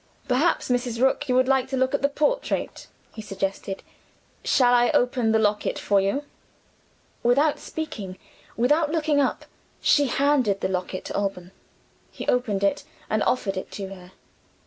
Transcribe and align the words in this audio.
"Perhaps, 0.27 0.69
Mrs. 0.69 0.99
Rook, 0.99 1.29
you 1.29 1.35
would 1.35 1.47
like 1.47 1.67
to 1.67 1.77
look 1.77 1.93
at 1.93 2.01
the 2.01 2.09
portrait?" 2.09 2.87
he 3.13 3.21
suggested. 3.21 3.83
"Shall 4.43 4.73
I 4.73 4.89
open 4.95 5.31
the 5.31 5.37
locket 5.37 5.77
for 5.77 6.01
you?" 6.01 6.23
Without 7.21 7.59
speaking, 7.59 8.17
without 8.57 8.91
looking 8.91 9.19
up, 9.21 9.45
she 9.79 10.07
handed 10.07 10.61
the 10.61 10.69
locket 10.69 11.05
to 11.05 11.15
Alban. 11.15 11.51
He 12.09 12.27
opened 12.27 12.63
it, 12.63 12.83
and 13.11 13.21
offered 13.21 13.57
it 13.57 13.69
to 13.73 13.89
her. 13.93 14.11